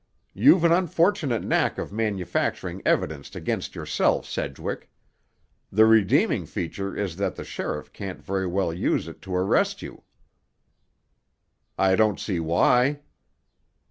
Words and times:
You've 0.33 0.63
an 0.63 0.71
unfortunate 0.71 1.43
knack 1.43 1.77
of 1.77 1.93
manufacturing 1.93 2.81
evidence 2.87 3.35
against 3.35 3.75
yourself, 3.75 4.25
Sedgwick. 4.25 4.89
The 5.71 5.85
redeeming 5.85 6.47
feature 6.47 6.97
is 6.97 7.17
that 7.17 7.35
the 7.35 7.43
sheriff 7.43 7.93
can't 7.93 8.19
very 8.19 8.47
well 8.47 8.73
use 8.73 9.07
it 9.07 9.21
to 9.21 9.35
arrest 9.35 9.83
you." 9.83 10.01
"I 11.77 11.95
don't 11.95 12.19
see 12.19 12.39
why." 12.39 13.01